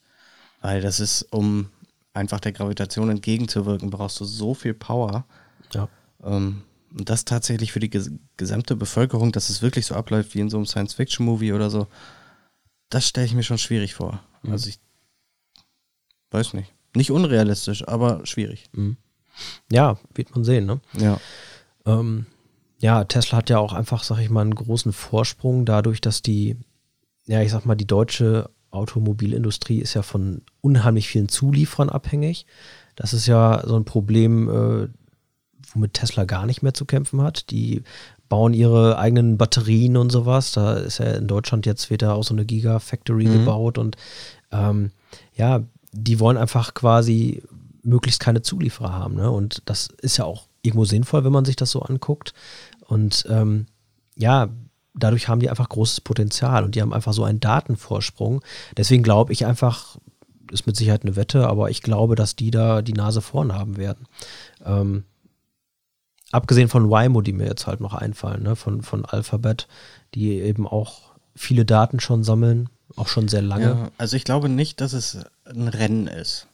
Weil 0.62 0.82
das 0.82 1.00
ist, 1.00 1.22
um 1.32 1.68
einfach 2.16 2.40
der 2.40 2.52
Gravitation 2.52 3.12
entgegenzuwirken, 3.12 3.92
brauchst 3.92 4.20
du 4.20 4.26
so 4.26 4.56
viel 4.56 4.74
Power. 4.74 5.28
Ja. 5.72 5.88
Ähm, 6.24 6.64
und 6.98 7.08
das 7.08 7.24
tatsächlich 7.24 7.72
für 7.72 7.80
die 7.80 7.92
ges 7.92 8.10
gesamte 8.38 8.76
Bevölkerung, 8.76 9.32
dass 9.32 9.50
es 9.50 9.62
wirklich 9.62 9.86
so 9.86 9.94
abläuft 9.94 10.34
wie 10.34 10.40
in 10.40 10.50
so 10.50 10.58
einem 10.58 10.66
Science-Fiction-Movie 10.66 11.54
oder 11.54 11.70
so, 11.70 11.86
das 12.90 13.08
stelle 13.08 13.28
ich 13.28 13.36
mir 13.36 13.44
schon 13.44 13.60
schwierig 13.60 13.94
vor. 13.94 14.24
Mhm. 14.42 14.52
Also 14.52 14.70
ich 14.70 14.80
weiß 16.32 16.54
nicht. 16.54 16.74
Nicht 16.96 17.12
unrealistisch, 17.12 17.88
aber 17.88 18.26
schwierig. 18.26 18.70
Mhm. 18.72 18.98
Ja, 19.72 19.98
wird 20.14 20.34
man 20.36 20.44
sehen, 20.44 20.66
ne? 20.66 20.80
Ja. 20.94 21.20
Ähm, 21.86 22.26
ja, 22.80 23.04
Tesla 23.04 23.38
hat 23.38 23.50
ja 23.50 23.60
auch 23.60 23.74
einfach, 23.74 24.04
sag 24.04 24.20
ich 24.20 24.30
mal, 24.30 24.42
einen 24.42 24.56
großen 24.56 24.94
Vorsprung 24.94 25.66
dadurch, 25.66 26.02
dass 26.02 26.22
die, 26.22 26.58
ja, 27.26 27.42
ich 27.42 27.52
sag 27.52 27.66
mal, 27.66 27.76
die 27.76 27.88
deutsche 27.88 28.50
Automobilindustrie 28.72 29.80
ist 29.80 29.94
ja 29.94 30.02
von 30.02 30.42
unheimlich 30.62 31.08
vielen 31.08 31.30
Zulieferern 31.30 31.90
abhängig. 31.90 32.46
Das 32.96 33.14
ist 33.14 33.28
ja 33.28 33.64
so 33.66 33.76
ein 33.76 33.86
Problem, 33.86 34.50
äh, 34.50 34.88
womit 35.74 35.94
Tesla 35.94 36.26
gar 36.26 36.46
nicht 36.46 36.62
mehr 36.62 36.74
zu 36.74 36.86
kämpfen 36.86 37.22
hat. 37.22 37.50
Die 37.52 37.84
bauen 38.30 38.54
ihre 38.54 38.98
eigenen 38.98 39.38
Batterien 39.38 39.98
und 39.98 40.12
sowas. 40.12 40.52
Da 40.52 40.74
ist 40.74 41.00
ja 41.00 41.14
in 41.14 41.28
Deutschland 41.28 41.66
jetzt 41.66 41.90
wieder 41.90 42.16
auch 42.16 42.24
so 42.24 42.34
eine 42.34 42.46
Gigafactory 42.46 43.26
mhm. 43.26 43.34
gebaut 43.34 43.78
und 43.78 43.96
ähm, 44.52 44.92
ja, 45.34 45.64
die 45.92 46.20
wollen 46.20 46.38
einfach 46.38 46.74
quasi 46.74 47.44
möglichst 47.86 48.20
keine 48.20 48.42
Zulieferer 48.42 48.94
haben. 48.94 49.16
Ne? 49.16 49.30
Und 49.32 49.62
das 49.66 49.90
ist 50.02 50.18
ja 50.18 50.26
auch 50.26 50.48
irgendwo 50.62 50.86
sinnvoll, 50.86 51.24
wenn 51.24 51.32
man 51.32 51.46
sich 51.46 51.56
das 51.56 51.72
so 51.72 51.82
anguckt. 51.82 52.34
Und 52.88 53.26
ähm, 53.30 53.68
ja, 54.16 54.50
dadurch 54.94 55.28
haben 55.28 55.40
die 55.40 55.50
einfach 55.50 55.70
großes 55.70 56.02
Potenzial 56.02 56.64
und 56.64 56.76
die 56.76 56.82
haben 56.82 56.94
einfach 56.94 57.14
so 57.14 57.24
einen 57.24 57.40
Datenvorsprung. 57.40 58.42
Deswegen 58.78 59.04
glaube 59.04 59.34
ich 59.34 59.46
einfach, 59.46 59.98
ist 60.52 60.68
mit 60.68 60.76
Sicherheit 60.76 61.04
eine 61.04 61.16
Wette, 61.16 61.48
aber 61.48 61.70
ich 61.70 61.82
glaube, 61.82 62.16
dass 62.16 62.36
die 62.36 62.52
da 62.52 62.82
die 62.82 62.94
Nase 62.94 63.22
vorn 63.22 63.54
haben 63.54 63.78
werden. 63.78 64.08
Ähm, 64.64 65.04
abgesehen 66.32 66.70
von 66.70 66.90
Waymo, 66.90 67.22
die 67.22 67.34
mir 67.34 67.46
jetzt 67.46 67.68
halt 67.68 67.82
noch 67.82 67.94
einfallen, 67.94 68.44
ne, 68.44 68.56
von, 68.56 68.82
von 68.82 69.06
Alphabet, 69.06 69.68
die 70.14 70.32
eben 70.40 70.68
auch 70.68 71.14
viele 71.36 71.66
Daten 71.66 72.00
schon 72.00 72.24
sammeln, 72.24 72.70
auch 72.96 73.08
schon 73.08 73.28
sehr 73.28 73.42
lange. 73.42 73.66
Ja, 73.66 73.92
also 73.98 74.16
ich 74.16 74.24
glaube 74.24 74.50
nicht, 74.50 74.82
dass 74.82 74.94
es 74.94 75.26
ein 75.46 75.68
Rennen 75.68 76.08
ist. 76.08 76.48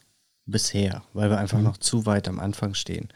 Bisher, 0.51 1.03
weil 1.13 1.29
wir 1.29 1.37
einfach 1.37 1.57
mhm. 1.57 1.65
noch 1.65 1.77
zu 1.77 2.05
weit 2.05 2.27
am 2.27 2.39
Anfang 2.39 2.73
stehen. 2.73 3.09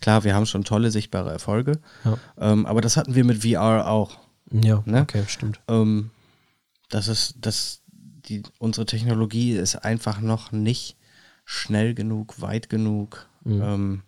Klar, 0.00 0.24
wir 0.24 0.34
haben 0.34 0.46
schon 0.46 0.64
tolle 0.64 0.90
sichtbare 0.90 1.30
Erfolge, 1.30 1.78
ja. 2.04 2.18
ähm, 2.38 2.66
aber 2.66 2.80
das 2.80 2.96
hatten 2.96 3.14
wir 3.14 3.24
mit 3.24 3.44
VR 3.44 3.88
auch. 3.88 4.18
Ja, 4.50 4.82
ne? 4.86 5.02
okay, 5.02 5.24
stimmt. 5.26 5.60
Ähm, 5.68 6.10
das 6.88 7.08
ist, 7.08 7.34
das, 7.40 7.82
die, 7.86 8.42
unsere 8.58 8.86
Technologie 8.86 9.52
ist 9.52 9.76
einfach 9.76 10.20
noch 10.20 10.52
nicht 10.52 10.96
schnell 11.44 11.94
genug, 11.94 12.40
weit 12.40 12.68
genug. 12.68 13.28
Mhm. 13.44 13.62
Ähm, 13.62 14.02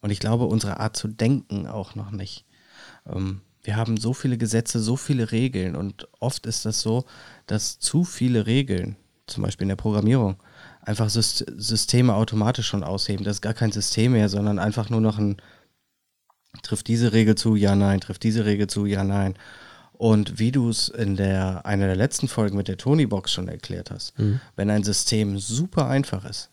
und 0.00 0.10
ich 0.10 0.20
glaube, 0.20 0.44
unsere 0.44 0.78
Art 0.78 0.96
zu 0.96 1.08
denken 1.08 1.66
auch 1.66 1.94
noch 1.94 2.10
nicht. 2.10 2.44
Ähm, 3.06 3.40
wir 3.62 3.76
haben 3.76 3.96
so 3.96 4.12
viele 4.12 4.38
Gesetze, 4.38 4.78
so 4.78 4.96
viele 4.96 5.32
Regeln 5.32 5.74
und 5.74 6.06
oft 6.20 6.46
ist 6.46 6.64
das 6.64 6.80
so, 6.80 7.04
dass 7.46 7.80
zu 7.80 8.04
viele 8.04 8.46
Regeln, 8.46 8.96
zum 9.26 9.42
Beispiel 9.42 9.64
in 9.64 9.70
der 9.70 9.76
Programmierung, 9.76 10.36
einfach 10.86 11.10
Systeme 11.10 12.14
automatisch 12.14 12.68
schon 12.68 12.84
ausheben. 12.84 13.24
Das 13.24 13.36
ist 13.36 13.42
gar 13.42 13.54
kein 13.54 13.72
System 13.72 14.12
mehr, 14.12 14.28
sondern 14.28 14.58
einfach 14.58 14.88
nur 14.88 15.00
noch 15.00 15.18
ein, 15.18 15.36
trifft 16.62 16.86
diese 16.88 17.12
Regel 17.12 17.34
zu, 17.34 17.56
ja, 17.56 17.74
nein, 17.74 18.00
trifft 18.00 18.22
diese 18.22 18.44
Regel 18.44 18.68
zu, 18.68 18.86
ja, 18.86 19.04
nein. 19.04 19.34
Und 19.92 20.38
wie 20.38 20.52
du 20.52 20.68
es 20.68 20.88
in 20.88 21.16
der, 21.16 21.66
einer 21.66 21.86
der 21.86 21.96
letzten 21.96 22.28
Folgen 22.28 22.56
mit 22.56 22.68
der 22.68 22.76
Tony-Box 22.76 23.32
schon 23.32 23.48
erklärt 23.48 23.90
hast, 23.90 24.18
mhm. 24.18 24.40
wenn 24.54 24.70
ein 24.70 24.84
System 24.84 25.38
super 25.38 25.88
einfach 25.88 26.24
ist, 26.24 26.50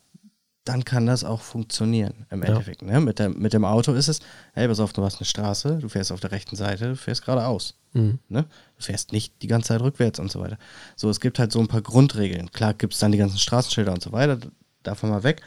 dann 0.64 0.86
kann 0.86 1.06
das 1.06 1.24
auch 1.24 1.42
funktionieren 1.42 2.26
im 2.30 2.42
Endeffekt. 2.42 2.82
Ja. 2.82 2.88
Ne? 2.88 3.02
Mit, 3.02 3.20
der, 3.20 3.30
mit 3.30 3.54
dem 3.54 3.66
Auto 3.66 3.94
ist 3.94 4.08
es, 4.08 4.22
hey, 4.54 4.68
pass 4.68 4.80
auf, 4.80 4.94
du 4.94 5.04
hast 5.04 5.18
eine 5.18 5.26
Straße, 5.26 5.80
du 5.82 5.90
fährst 5.90 6.12
auf 6.12 6.22
der 6.22 6.32
rechten 6.32 6.56
Seite, 6.56 6.90
du 6.90 6.96
fährst 6.96 7.26
geradeaus. 7.26 7.76
Mhm. 7.92 8.20
Ne? 8.30 8.46
Du 8.78 8.84
fährst 8.84 9.12
nicht 9.12 9.42
die 9.42 9.48
ganze 9.48 9.70
Zeit 9.70 9.82
rückwärts 9.82 10.20
und 10.20 10.32
so 10.32 10.40
weiter. 10.40 10.58
So, 10.96 11.10
es 11.10 11.20
gibt 11.20 11.38
halt 11.38 11.52
so 11.52 11.60
ein 11.60 11.68
paar 11.68 11.82
Grundregeln. 11.82 12.52
Klar 12.52 12.74
gibt 12.74 12.94
es 12.94 13.00
dann 13.00 13.12
die 13.12 13.18
ganzen 13.18 13.40
Straßenschilder 13.40 13.92
und 13.92 14.02
so 14.02 14.14
weiter, 14.14 14.38
davon 14.84 15.10
mal 15.10 15.24
weg. 15.24 15.42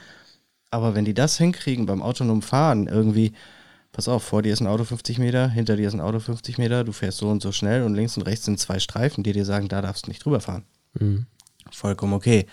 Aber 0.70 0.94
wenn 0.94 1.06
die 1.06 1.14
das 1.14 1.38
hinkriegen 1.38 1.86
beim 1.86 2.02
autonomen 2.02 2.42
Fahren, 2.42 2.86
irgendwie, 2.86 3.32
pass 3.92 4.08
auf, 4.08 4.22
vor 4.22 4.42
dir 4.42 4.52
ist 4.52 4.60
ein 4.60 4.66
Auto 4.66 4.84
50 4.84 5.18
Meter, 5.18 5.48
hinter 5.48 5.76
dir 5.76 5.88
ist 5.88 5.94
ein 5.94 6.00
Auto 6.02 6.20
50 6.20 6.58
Meter, 6.58 6.84
du 6.84 6.92
fährst 6.92 7.18
so 7.18 7.30
und 7.30 7.40
so 7.40 7.52
schnell 7.52 7.84
und 7.84 7.94
links 7.94 8.18
und 8.18 8.24
rechts 8.24 8.44
sind 8.44 8.60
zwei 8.60 8.80
Streifen, 8.80 9.24
die 9.24 9.32
dir 9.32 9.46
sagen, 9.46 9.68
da 9.68 9.80
darfst 9.80 10.06
du 10.06 10.10
nicht 10.10 10.22
drüber 10.22 10.40
fahren. 10.40 10.64
Mhm. 10.98 11.24
Vollkommen 11.70 12.12
okay. 12.12 12.46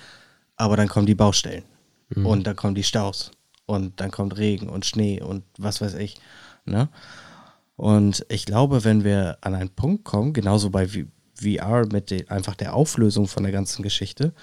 Aber 0.55 0.77
dann 0.77 0.87
kommen 0.87 1.07
die 1.07 1.15
Baustellen 1.15 1.63
mhm. 2.09 2.25
und 2.25 2.47
dann 2.47 2.55
kommen 2.55 2.75
die 2.75 2.83
Staus 2.83 3.31
und 3.65 3.99
dann 3.99 4.11
kommt 4.11 4.37
Regen 4.37 4.69
und 4.69 4.85
Schnee 4.85 5.21
und 5.21 5.43
was 5.57 5.81
weiß 5.81 5.95
ich. 5.95 6.15
Ne? 6.65 6.89
Und 7.75 8.25
ich 8.29 8.45
glaube, 8.45 8.83
wenn 8.83 9.03
wir 9.03 9.37
an 9.41 9.55
einen 9.55 9.69
Punkt 9.69 10.03
kommen, 10.03 10.33
genauso 10.33 10.69
bei 10.69 10.87
VR 10.87 11.85
mit 11.91 12.11
de, 12.11 12.27
einfach 12.27 12.55
der 12.55 12.75
Auflösung 12.75 13.27
von 13.27 13.43
der 13.43 13.51
ganzen 13.51 13.83
Geschichte, 13.83 14.33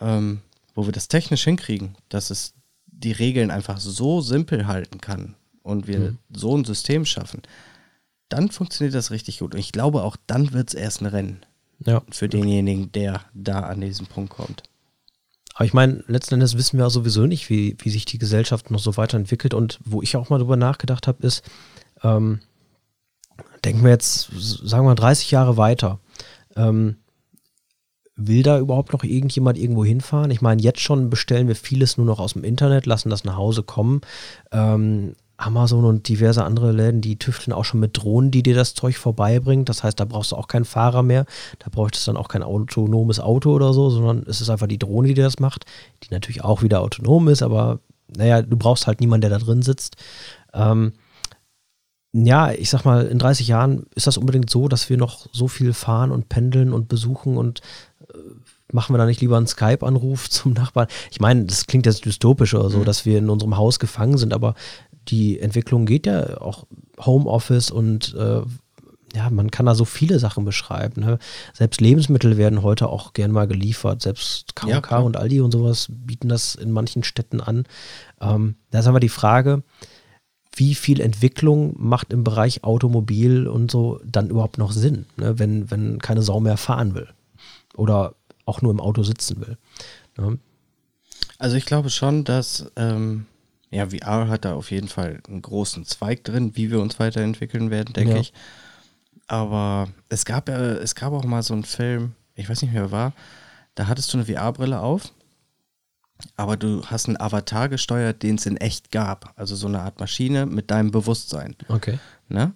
ähm, 0.00 0.40
wo 0.74 0.86
wir 0.86 0.92
das 0.92 1.08
technisch 1.08 1.44
hinkriegen, 1.44 1.96
dass 2.08 2.30
es 2.30 2.54
die 2.86 3.12
Regeln 3.12 3.50
einfach 3.50 3.78
so 3.78 4.20
simpel 4.20 4.66
halten 4.66 5.00
kann, 5.00 5.36
und 5.62 5.86
wir 5.86 5.98
mhm. 5.98 6.18
so 6.32 6.56
ein 6.56 6.64
System 6.64 7.04
schaffen, 7.04 7.42
dann 8.28 8.50
funktioniert 8.50 8.94
das 8.94 9.10
richtig 9.10 9.38
gut. 9.38 9.54
Und 9.54 9.60
ich 9.60 9.72
glaube, 9.72 10.02
auch 10.02 10.16
dann 10.26 10.52
wird 10.52 10.68
es 10.68 10.74
erst 10.74 11.00
ein 11.02 11.06
Rennen 11.06 11.40
ja. 11.84 12.02
für 12.10 12.28
denjenigen, 12.28 12.92
der 12.92 13.22
da 13.34 13.60
an 13.60 13.80
diesen 13.80 14.06
Punkt 14.06 14.32
kommt. 14.32 14.62
Aber 15.54 15.64
ich 15.64 15.74
meine, 15.74 16.02
letzten 16.06 16.34
Endes 16.34 16.56
wissen 16.56 16.78
wir 16.78 16.88
sowieso 16.90 17.26
nicht, 17.26 17.50
wie, 17.50 17.76
wie 17.78 17.90
sich 17.90 18.04
die 18.04 18.18
Gesellschaft 18.18 18.70
noch 18.70 18.78
so 18.78 18.96
weiterentwickelt. 18.96 19.54
Und 19.54 19.78
wo 19.84 20.02
ich 20.02 20.16
auch 20.16 20.30
mal 20.30 20.38
drüber 20.38 20.56
nachgedacht 20.56 21.06
habe, 21.06 21.26
ist, 21.26 21.42
ähm, 22.02 22.40
denken 23.64 23.84
wir 23.84 23.90
jetzt, 23.90 24.30
sagen 24.32 24.86
wir 24.86 24.94
30 24.94 25.30
Jahre 25.30 25.56
weiter. 25.56 25.98
Ähm, 26.56 26.96
will 28.16 28.42
da 28.42 28.58
überhaupt 28.58 28.92
noch 28.92 29.04
irgendjemand 29.04 29.58
irgendwo 29.58 29.84
hinfahren? 29.84 30.30
Ich 30.30 30.42
meine, 30.42 30.62
jetzt 30.62 30.80
schon 30.80 31.10
bestellen 31.10 31.48
wir 31.48 31.56
vieles 31.56 31.96
nur 31.96 32.06
noch 32.06 32.18
aus 32.18 32.34
dem 32.34 32.44
Internet, 32.44 32.86
lassen 32.86 33.10
das 33.10 33.24
nach 33.24 33.36
Hause 33.36 33.62
kommen. 33.62 34.00
Ähm, 34.52 35.14
Amazon 35.42 35.84
und 35.84 36.08
diverse 36.08 36.44
andere 36.44 36.72
Läden, 36.72 37.00
die 37.00 37.18
tüfteln 37.18 37.52
auch 37.52 37.64
schon 37.64 37.80
mit 37.80 37.96
Drohnen, 37.96 38.30
die 38.30 38.42
dir 38.42 38.54
das 38.54 38.74
Zeug 38.74 38.96
vorbeibringen. 38.96 39.64
Das 39.64 39.82
heißt, 39.82 39.98
da 39.98 40.04
brauchst 40.04 40.32
du 40.32 40.36
auch 40.36 40.48
keinen 40.48 40.64
Fahrer 40.64 41.02
mehr. 41.02 41.26
Da 41.58 41.68
bräuchtest 41.70 42.06
du 42.06 42.12
dann 42.12 42.20
auch 42.20 42.28
kein 42.28 42.42
autonomes 42.42 43.20
Auto 43.20 43.52
oder 43.52 43.72
so, 43.72 43.90
sondern 43.90 44.24
es 44.26 44.40
ist 44.40 44.50
einfach 44.50 44.66
die 44.66 44.78
Drohne, 44.78 45.08
die 45.08 45.14
dir 45.14 45.24
das 45.24 45.38
macht, 45.38 45.64
die 46.04 46.12
natürlich 46.12 46.44
auch 46.44 46.62
wieder 46.62 46.80
autonom 46.80 47.28
ist, 47.28 47.42
aber 47.42 47.80
naja, 48.16 48.42
du 48.42 48.56
brauchst 48.56 48.86
halt 48.86 49.00
niemanden, 49.00 49.22
der 49.22 49.30
da 49.30 49.44
drin 49.44 49.62
sitzt. 49.62 49.96
Ähm, 50.52 50.92
ja, 52.12 52.52
ich 52.52 52.68
sag 52.68 52.84
mal, 52.84 53.06
in 53.06 53.18
30 53.18 53.48
Jahren 53.48 53.86
ist 53.94 54.06
das 54.06 54.18
unbedingt 54.18 54.50
so, 54.50 54.68
dass 54.68 54.90
wir 54.90 54.98
noch 54.98 55.26
so 55.32 55.48
viel 55.48 55.72
fahren 55.72 56.10
und 56.10 56.28
pendeln 56.28 56.72
und 56.72 56.88
besuchen 56.88 57.38
und 57.38 57.60
äh, 58.00 58.18
machen 58.70 58.94
wir 58.94 58.98
da 58.98 59.06
nicht 59.06 59.20
lieber 59.22 59.38
einen 59.38 59.46
Skype-Anruf 59.46 60.28
zum 60.30 60.52
Nachbarn? 60.52 60.88
Ich 61.10 61.20
meine, 61.20 61.44
das 61.46 61.66
klingt 61.66 61.86
jetzt 61.86 62.04
dystopisch 62.04 62.54
oder 62.54 62.68
so, 62.68 62.78
mhm. 62.78 62.84
dass 62.84 63.06
wir 63.06 63.18
in 63.18 63.30
unserem 63.30 63.56
Haus 63.56 63.78
gefangen 63.78 64.18
sind, 64.18 64.34
aber 64.34 64.54
die 65.08 65.40
Entwicklung 65.40 65.86
geht 65.86 66.06
ja 66.06 66.40
auch 66.40 66.66
Homeoffice 66.98 67.70
und 67.70 68.14
äh, 68.14 68.42
ja, 69.14 69.28
man 69.30 69.50
kann 69.50 69.66
da 69.66 69.74
so 69.74 69.84
viele 69.84 70.18
Sachen 70.18 70.44
beschreiben. 70.44 71.02
Ne? 71.02 71.18
Selbst 71.52 71.80
Lebensmittel 71.80 72.36
werden 72.36 72.62
heute 72.62 72.88
auch 72.88 73.12
gern 73.12 73.30
mal 73.30 73.46
geliefert. 73.46 74.00
Selbst 74.02 74.56
KK 74.56 74.68
ja, 74.68 74.98
und 74.98 75.16
Aldi 75.16 75.40
und 75.40 75.52
sowas 75.52 75.88
bieten 75.90 76.28
das 76.28 76.54
in 76.54 76.70
manchen 76.70 77.04
Städten 77.04 77.40
an. 77.40 77.64
Ähm, 78.20 78.56
da 78.70 78.78
ist 78.78 78.86
aber 78.86 79.00
die 79.00 79.10
Frage, 79.10 79.62
wie 80.54 80.74
viel 80.74 81.00
Entwicklung 81.00 81.74
macht 81.78 82.12
im 82.12 82.24
Bereich 82.24 82.64
Automobil 82.64 83.46
und 83.46 83.70
so 83.70 84.00
dann 84.04 84.30
überhaupt 84.30 84.58
noch 84.58 84.72
Sinn, 84.72 85.06
ne? 85.16 85.38
wenn, 85.38 85.70
wenn 85.70 85.98
keine 85.98 86.22
Sau 86.22 86.40
mehr 86.40 86.56
fahren 86.56 86.94
will 86.94 87.08
oder 87.74 88.14
auch 88.44 88.60
nur 88.62 88.72
im 88.72 88.80
Auto 88.80 89.02
sitzen 89.02 89.40
will. 89.40 89.56
Ne? 90.18 90.38
Also 91.38 91.56
ich 91.56 91.64
glaube 91.64 91.90
schon, 91.90 92.24
dass 92.24 92.70
ähm, 92.76 93.26
ja, 93.72 93.88
VR 93.88 94.28
hat 94.28 94.44
da 94.44 94.54
auf 94.54 94.70
jeden 94.70 94.88
Fall 94.88 95.20
einen 95.26 95.40
großen 95.40 95.86
Zweig 95.86 96.24
drin, 96.24 96.56
wie 96.56 96.70
wir 96.70 96.80
uns 96.80 97.00
weiterentwickeln 97.00 97.70
werden, 97.70 97.94
denke 97.94 98.14
ja. 98.14 98.20
ich. 98.20 98.32
Aber 99.26 99.88
es 100.10 100.26
gab 100.26 100.48
ja, 100.50 100.58
es 100.58 100.94
gab 100.94 101.12
auch 101.14 101.24
mal 101.24 101.42
so 101.42 101.54
einen 101.54 101.64
Film, 101.64 102.12
ich 102.34 102.50
weiß 102.50 102.60
nicht 102.60 102.72
mehr, 102.72 102.82
wer 102.82 102.90
war, 102.90 103.12
da 103.74 103.86
hattest 103.86 104.12
du 104.12 104.18
eine 104.18 104.26
VR-Brille 104.26 104.78
auf, 104.78 105.10
aber 106.36 106.58
du 106.58 106.84
hast 106.84 107.06
einen 107.06 107.18
Avatar 107.18 107.70
gesteuert, 107.70 108.22
den 108.22 108.34
es 108.34 108.44
in 108.44 108.58
echt 108.58 108.92
gab. 108.92 109.32
Also 109.36 109.56
so 109.56 109.68
eine 109.68 109.80
Art 109.80 109.98
Maschine 110.00 110.44
mit 110.44 110.70
deinem 110.70 110.90
Bewusstsein. 110.90 111.56
Okay. 111.68 111.98
Ne? 112.28 112.52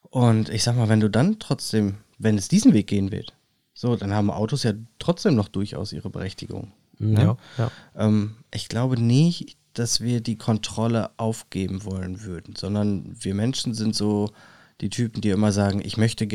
Und 0.00 0.48
ich 0.48 0.62
sag 0.62 0.76
mal, 0.76 0.88
wenn 0.88 1.00
du 1.00 1.10
dann 1.10 1.40
trotzdem, 1.40 1.96
wenn 2.18 2.38
es 2.38 2.48
diesen 2.48 2.72
Weg 2.72 2.86
gehen 2.86 3.12
wird, 3.12 3.34
so, 3.74 3.96
dann 3.96 4.14
haben 4.14 4.30
Autos 4.30 4.62
ja 4.62 4.72
trotzdem 4.98 5.34
noch 5.34 5.48
durchaus 5.48 5.92
ihre 5.92 6.08
Berechtigung. 6.08 6.72
Ne? 6.98 7.22
Ja, 7.22 7.36
ja. 7.58 7.70
Ähm, 7.96 8.36
ich 8.52 8.68
glaube 8.68 8.98
nicht, 8.98 9.56
dass 9.74 10.00
wir 10.00 10.20
die 10.20 10.36
Kontrolle 10.36 11.10
aufgeben 11.16 11.84
wollen 11.84 12.22
würden, 12.22 12.56
sondern 12.56 13.16
wir 13.18 13.34
Menschen 13.34 13.74
sind 13.74 13.94
so 13.94 14.30
die 14.80 14.90
Typen, 14.90 15.20
die 15.20 15.30
immer 15.30 15.52
sagen, 15.52 15.80
ich 15.84 15.96
möchte, 15.96 16.26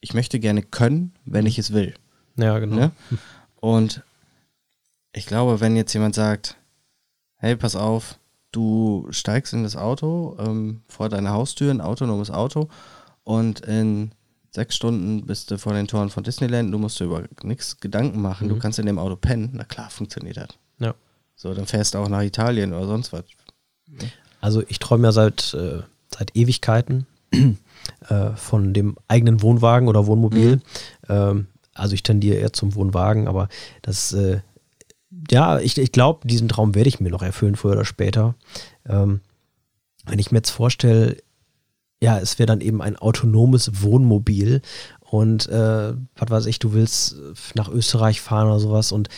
ich 0.00 0.14
möchte 0.14 0.40
gerne 0.40 0.62
können, 0.62 1.12
wenn 1.24 1.46
ich 1.46 1.58
es 1.58 1.72
will. 1.72 1.94
Ja, 2.36 2.58
genau. 2.58 2.76
Ne? 2.76 2.90
Und 3.56 4.02
ich 5.12 5.26
glaube, 5.26 5.60
wenn 5.60 5.76
jetzt 5.76 5.92
jemand 5.92 6.14
sagt, 6.14 6.56
hey, 7.36 7.56
pass 7.56 7.76
auf, 7.76 8.18
du 8.52 9.06
steigst 9.10 9.52
in 9.52 9.62
das 9.62 9.76
Auto 9.76 10.36
ähm, 10.38 10.82
vor 10.88 11.08
deiner 11.08 11.30
Haustür, 11.30 11.70
ein 11.70 11.80
autonomes 11.80 12.30
Auto, 12.30 12.68
und 13.24 13.60
in 13.60 14.12
sechs 14.50 14.76
Stunden 14.76 15.26
bist 15.26 15.50
du 15.50 15.58
vor 15.58 15.72
den 15.72 15.88
Toren 15.88 16.10
von 16.10 16.24
Disneyland, 16.24 16.72
du 16.72 16.78
musst 16.78 17.00
dir 17.00 17.04
über 17.04 17.24
nichts 17.42 17.78
Gedanken 17.78 18.20
machen, 18.20 18.46
mhm. 18.46 18.54
du 18.54 18.58
kannst 18.58 18.78
in 18.78 18.86
dem 18.86 18.98
Auto 18.98 19.16
pennen, 19.16 19.50
na 19.54 19.64
klar, 19.64 19.90
funktioniert 19.90 20.36
das. 20.36 20.48
Ja. 20.78 20.94
So, 21.42 21.52
dann 21.54 21.66
fährst 21.66 21.94
du 21.94 21.98
auch 21.98 22.08
nach 22.08 22.22
Italien 22.22 22.72
oder 22.72 22.86
sonst 22.86 23.12
was. 23.12 23.24
Also 24.40 24.62
ich 24.68 24.78
träume 24.78 25.08
ja 25.08 25.12
seit, 25.12 25.52
äh, 25.54 25.82
seit 26.16 26.36
Ewigkeiten 26.36 27.08
äh, 27.32 28.30
von 28.36 28.72
dem 28.72 28.94
eigenen 29.08 29.42
Wohnwagen 29.42 29.88
oder 29.88 30.06
Wohnmobil. 30.06 30.56
Mhm. 30.56 30.62
Ähm, 31.08 31.46
also 31.74 31.94
ich 31.94 32.04
tendiere 32.04 32.36
eher 32.36 32.52
zum 32.52 32.76
Wohnwagen, 32.76 33.26
aber 33.26 33.48
das, 33.82 34.12
äh, 34.12 34.38
ja, 35.32 35.58
ich, 35.58 35.76
ich 35.78 35.90
glaube, 35.90 36.28
diesen 36.28 36.48
Traum 36.48 36.76
werde 36.76 36.88
ich 36.88 37.00
mir 37.00 37.10
noch 37.10 37.22
erfüllen, 37.22 37.56
früher 37.56 37.72
oder 37.72 37.84
später. 37.84 38.36
Ähm, 38.88 39.20
wenn 40.06 40.20
ich 40.20 40.30
mir 40.30 40.38
jetzt 40.38 40.50
vorstelle, 40.50 41.16
ja, 42.00 42.20
es 42.20 42.38
wäre 42.38 42.46
dann 42.46 42.60
eben 42.60 42.80
ein 42.80 42.94
autonomes 42.94 43.82
Wohnmobil 43.82 44.62
und 45.00 45.48
äh, 45.48 45.94
was 46.14 46.30
weiß 46.30 46.46
ich, 46.46 46.60
du 46.60 46.72
willst 46.72 47.16
nach 47.56 47.68
Österreich 47.68 48.20
fahren 48.20 48.46
oder 48.46 48.60
sowas 48.60 48.92
und 48.92 49.08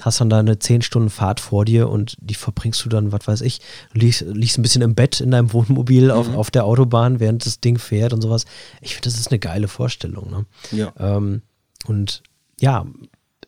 hast 0.00 0.20
dann 0.20 0.30
da 0.30 0.38
eine 0.38 0.58
10 0.58 0.82
Stunden 0.82 1.10
Fahrt 1.10 1.40
vor 1.40 1.64
dir 1.64 1.88
und 1.88 2.16
die 2.20 2.34
verbringst 2.34 2.84
du 2.84 2.88
dann, 2.88 3.12
was 3.12 3.26
weiß 3.26 3.40
ich, 3.40 3.60
liegst, 3.92 4.22
liegst 4.22 4.58
ein 4.58 4.62
bisschen 4.62 4.82
im 4.82 4.94
Bett 4.94 5.20
in 5.20 5.30
deinem 5.30 5.52
Wohnmobil 5.52 6.06
mhm. 6.06 6.10
auf, 6.10 6.34
auf 6.34 6.50
der 6.50 6.64
Autobahn, 6.64 7.20
während 7.20 7.44
das 7.44 7.60
Ding 7.60 7.78
fährt 7.78 8.12
und 8.12 8.22
sowas. 8.22 8.44
Ich 8.80 8.94
finde, 8.94 9.10
das 9.10 9.18
ist 9.18 9.30
eine 9.30 9.38
geile 9.38 9.68
Vorstellung. 9.68 10.30
Ne? 10.30 10.46
Ja. 10.70 10.92
Ähm, 10.98 11.42
und 11.86 12.22
ja, 12.60 12.86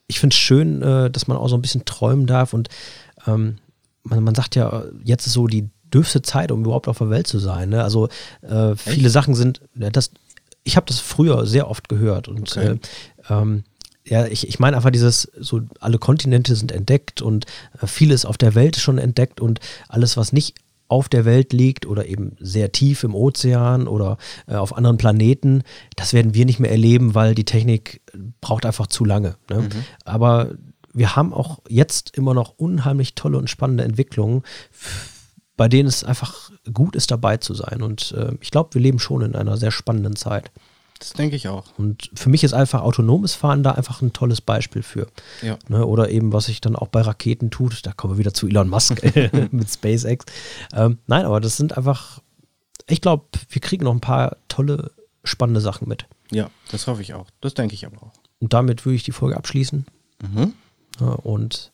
ich 0.07 0.21
finde 0.21 0.35
es 0.35 0.39
schön, 0.39 0.83
äh, 0.83 1.11
dass 1.11 1.29
man 1.29 1.37
auch 1.37 1.49
so 1.49 1.57
ein 1.57 1.63
bisschen 1.63 1.85
träumen 1.85 2.27
darf 2.27 2.53
und 2.53 2.69
ähm, 3.27 3.57
man, 4.03 4.23
man 4.25 4.35
sagt 4.35 4.57
ja, 4.57 4.85
jetzt 5.05 5.27
ist 5.27 5.35
so 5.35 5.47
die 5.47 5.69
dürfste 5.93 6.23
Zeit, 6.23 6.53
um 6.53 6.65
überhaupt 6.65 6.89
auf 6.89 6.99
der 6.99 7.11
Welt 7.11 7.27
zu 7.27 7.39
sein. 7.39 7.71
Ne? 7.71 7.83
Also 7.83 8.09
äh, 8.43 8.77
viele 8.77 9.11
Sachen 9.11 9.35
sind, 9.35 9.61
das, 9.75 10.11
ich 10.63 10.77
habe 10.77 10.87
das 10.87 11.01
früher 11.01 11.47
sehr 11.47 11.69
oft 11.69 11.89
gehört 11.89 12.29
und 12.29 12.51
okay. 12.57 12.79
äh, 13.29 13.33
ähm, 13.33 13.65
ja, 14.11 14.27
ich, 14.27 14.49
ich 14.49 14.59
meine 14.59 14.77
einfach 14.77 14.91
dieses, 14.91 15.31
so 15.39 15.61
alle 15.79 15.99
Kontinente 15.99 16.57
sind 16.57 16.73
entdeckt 16.73 17.23
und 17.23 17.47
äh, 17.81 17.87
vieles 17.87 18.25
auf 18.25 18.37
der 18.37 18.55
Welt 18.57 18.77
schon 18.77 18.99
entdeckt 18.99 19.41
und 19.41 19.61
alles, 19.89 20.17
was 20.17 20.33
nicht 20.33 20.57
auf 20.89 21.09
der 21.09 21.25
Welt 21.25 21.53
liegt 21.53 21.87
oder 21.87 22.07
eben 22.07 22.37
sehr 22.41 22.73
tief 22.73 23.05
im 23.05 23.15
Ozean 23.15 23.87
oder 23.87 24.19
äh, 24.49 24.57
auf 24.57 24.77
anderen 24.77 24.97
Planeten, 24.97 25.63
das 25.95 26.13
werden 26.13 26.35
wir 26.35 26.45
nicht 26.45 26.59
mehr 26.59 26.73
erleben, 26.73 27.15
weil 27.15 27.37
die 27.37 27.45
Technik 27.45 28.01
braucht 28.41 28.67
einfach 28.67 28.89
zu 28.89 29.05
lange. 29.05 29.37
Ne? 29.49 29.61
Mhm. 29.61 29.69
Aber 30.05 30.55
wir 30.93 31.15
haben 31.15 31.33
auch 31.33 31.61
jetzt 31.69 32.17
immer 32.17 32.35
noch 32.35 32.55
unheimlich 32.59 33.15
tolle 33.15 33.39
und 33.39 33.49
spannende 33.49 33.85
Entwicklungen, 33.85 34.43
bei 35.57 35.69
denen 35.69 35.89
es 35.89 36.03
einfach 36.03 36.51
gut 36.73 36.97
ist, 36.97 37.13
dabei 37.13 37.37
zu 37.37 37.55
sein. 37.55 37.83
Und 37.83 38.11
äh, 38.19 38.33
ich 38.41 38.51
glaube, 38.51 38.75
wir 38.75 38.81
leben 38.81 38.99
schon 38.99 39.23
in 39.23 39.37
einer 39.37 39.57
sehr 39.57 39.71
spannenden 39.71 40.17
Zeit. 40.17 40.51
Das 41.01 41.15
denke 41.15 41.35
ich 41.35 41.49
auch. 41.49 41.65
Und 41.79 42.11
für 42.15 42.29
mich 42.29 42.45
ist 42.45 42.53
einfach 42.53 42.83
autonomes 42.83 43.35
Fahren 43.35 43.63
da 43.63 43.73
einfach 43.73 44.03
ein 44.03 44.13
tolles 44.13 44.43
Beispiel 44.43 44.83
für. 44.83 45.07
Ja. 45.41 45.59
Ne, 45.69 45.85
oder 45.85 46.11
eben, 46.11 46.33
was 46.33 46.45
sich 46.45 46.61
dann 46.61 46.77
auch 46.77 46.89
bei 46.89 47.01
Raketen 47.01 47.51
tut. 47.51 47.87
Da 47.87 47.93
kommen 47.93 48.15
wir 48.15 48.19
wieder 48.19 48.35
zu 48.35 48.47
Elon 48.47 48.69
Musk 48.69 49.03
mit 49.51 49.71
SpaceX. 49.71 50.27
Ähm, 50.75 50.99
nein, 51.07 51.25
aber 51.25 51.41
das 51.41 51.57
sind 51.57 51.77
einfach, 51.77 52.21
ich 52.87 53.01
glaube, 53.01 53.25
wir 53.49 53.61
kriegen 53.63 53.85
noch 53.85 53.95
ein 53.95 54.01
paar 54.01 54.37
tolle, 54.49 54.93
spannende 55.25 55.63
Sachen 55.63 55.89
mit. 55.89 56.07
Ja, 56.31 56.51
das 56.71 56.87
hoffe 56.87 57.01
ich 57.01 57.15
auch. 57.15 57.27
Das 57.41 57.55
denke 57.55 57.75
ich 57.75 57.87
aber 57.87 58.03
auch. 58.03 58.13
Und 58.39 58.53
damit 58.53 58.85
würde 58.85 58.97
ich 58.97 59.03
die 59.03 59.13
Folge 59.13 59.39
abschließen. 59.39 59.87
Mhm. 60.23 60.53
Ja, 61.01 61.07
und 61.07 61.73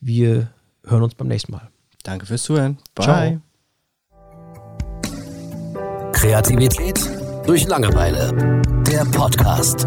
wir 0.00 0.50
hören 0.84 1.02
uns 1.02 1.16
beim 1.16 1.26
nächsten 1.26 1.50
Mal. 1.52 1.70
Danke 2.04 2.24
fürs 2.26 2.44
Zuhören. 2.44 2.78
Bye. 2.94 3.04
Ciao. 3.04 3.40
Kreativität 6.12 7.19
durch 7.46 7.66
Langeweile. 7.66 8.62
Der 8.86 9.04
Podcast. 9.04 9.86